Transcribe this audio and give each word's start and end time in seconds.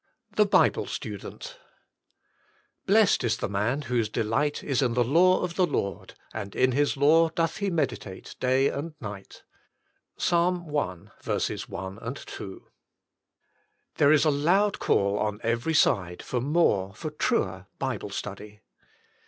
XX 0.31 0.35
THE 0.37 0.45
BIBLE 0.47 0.87
STUDENT" 0.87 1.59
Blessed 2.87 3.23
is 3.23 3.37
the 3.37 3.47
man 3.47 3.83
whose 3.83 4.09
delight 4.09 4.63
is 4.63 4.81
in 4.81 4.95
the 4.95 5.03
law 5.03 5.43
of 5.43 5.57
the 5.57 5.67
Lord; 5.67 6.15
and 6.33 6.55
in 6.55 6.71
His 6.71 6.97
law 6.97 7.29
doth 7.29 7.57
he 7.57 7.69
meditate 7.69 8.35
day 8.39 8.67
and 8.67 8.95
night"— 8.99 9.43
Ps. 10.17 10.33
i. 10.33 10.49
1, 10.49 11.11
2. 12.25 12.67
There 13.97 14.11
is 14.11 14.25
a 14.25 14.31
loud 14.31 14.79
call 14.79 15.19
on 15.19 15.39
every 15.43 15.75
side 15.75 16.23
for 16.23 16.41
more, 16.41 16.95
for 16.95 17.11
truer, 17.11 17.67
Bible 17.77 18.09
study. 18.09 18.61